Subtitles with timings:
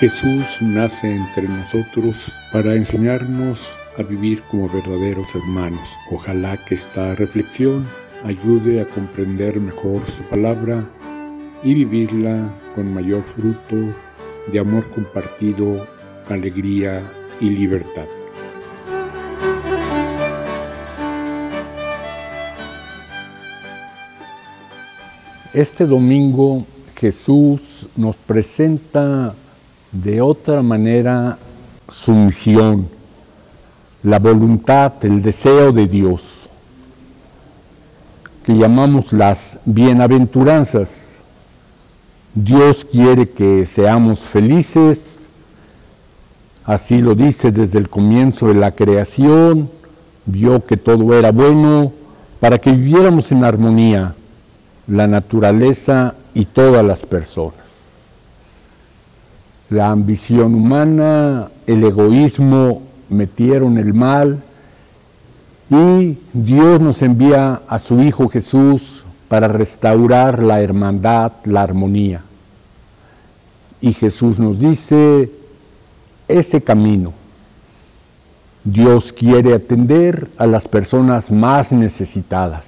[0.00, 5.88] Jesús nace entre nosotros para enseñarnos a vivir como verdaderos hermanos.
[6.12, 7.84] Ojalá que esta reflexión
[8.24, 10.88] ayude a comprender mejor su palabra
[11.64, 13.76] y vivirla con mayor fruto
[14.52, 15.84] de amor compartido,
[16.28, 17.02] alegría
[17.40, 18.06] y libertad.
[25.52, 29.34] Este domingo Jesús nos presenta
[29.92, 31.38] de otra manera
[31.88, 32.88] su misión,
[34.02, 36.22] la voluntad, el deseo de Dios,
[38.44, 40.90] que llamamos las bienaventuranzas.
[42.34, 45.00] Dios quiere que seamos felices,
[46.64, 49.70] así lo dice desde el comienzo de la creación,
[50.26, 51.92] vio que todo era bueno
[52.40, 54.14] para que viviéramos en armonía,
[54.86, 57.67] la naturaleza y todas las personas
[59.70, 64.42] la ambición humana, el egoísmo metieron el mal
[65.70, 72.22] y Dios nos envía a su Hijo Jesús para restaurar la hermandad, la armonía.
[73.80, 75.30] Y Jesús nos dice,
[76.26, 77.12] ese camino,
[78.64, 82.64] Dios quiere atender a las personas más necesitadas.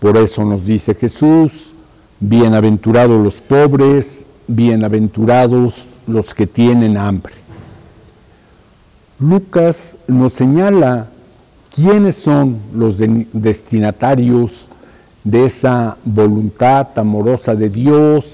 [0.00, 1.72] Por eso nos dice Jesús,
[2.20, 5.74] bienaventurados los pobres, bienaventurados
[6.06, 7.34] los que tienen hambre.
[9.18, 11.08] Lucas nos señala
[11.74, 14.52] quiénes son los destinatarios
[15.24, 18.24] de esa voluntad amorosa de Dios,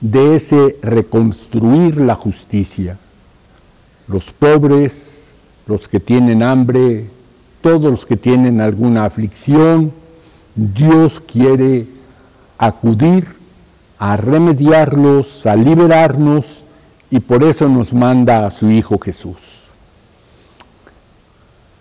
[0.00, 2.98] de ese reconstruir la justicia.
[4.06, 5.18] Los pobres,
[5.66, 7.06] los que tienen hambre,
[7.62, 9.92] todos los que tienen alguna aflicción,
[10.54, 11.86] Dios quiere
[12.58, 13.26] acudir
[13.98, 16.44] a remediarlos, a liberarnos,
[17.10, 19.36] y por eso nos manda a su Hijo Jesús.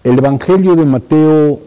[0.03, 1.59] El Evangelio de Mateo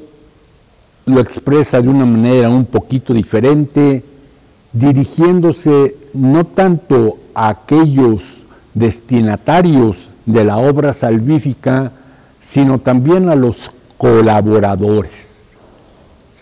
[1.07, 4.05] lo expresa de una manera un poquito diferente,
[4.73, 8.23] dirigiéndose no tanto a aquellos
[8.75, 11.93] destinatarios de la obra salvífica,
[12.49, 15.29] sino también a los colaboradores.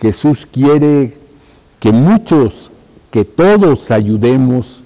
[0.00, 1.16] Jesús quiere
[1.78, 2.70] que muchos
[3.14, 4.82] que todos ayudemos.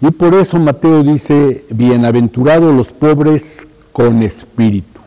[0.00, 4.98] Y por eso Mateo dice, bienaventurados los pobres con espíritu,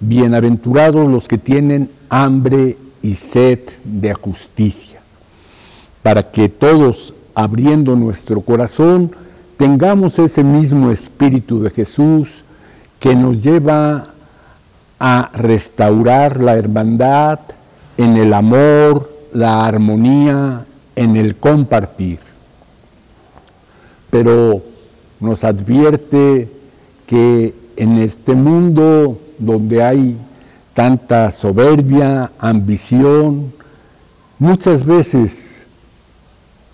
[0.00, 5.00] bienaventurados los que tienen hambre y sed de justicia,
[6.02, 9.10] para que todos, abriendo nuestro corazón,
[9.58, 12.42] tengamos ese mismo espíritu de Jesús
[13.00, 14.14] que nos lleva
[14.98, 17.40] a restaurar la hermandad
[17.98, 20.64] en el amor, la armonía,
[21.02, 22.18] en el compartir.
[24.10, 24.62] Pero
[25.20, 26.48] nos advierte
[27.06, 30.16] que en este mundo donde hay
[30.74, 33.52] tanta soberbia, ambición,
[34.38, 35.56] muchas veces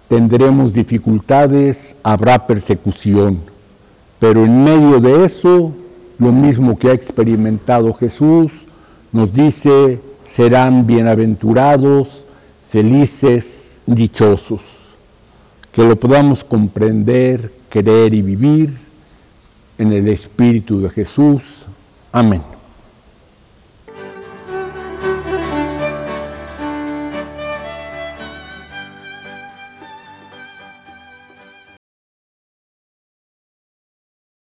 [0.09, 3.41] tendremos dificultades, habrá persecución,
[4.19, 5.73] pero en medio de eso,
[6.19, 8.53] lo mismo que ha experimentado Jesús,
[9.13, 12.25] nos dice, serán bienaventurados,
[12.71, 13.58] felices,
[13.95, 14.61] dichosos,
[15.73, 18.77] que lo podamos comprender, creer y vivir
[19.79, 21.43] en el Espíritu de Jesús.
[22.13, 22.58] Amén.